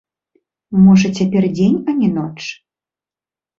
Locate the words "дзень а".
1.59-1.97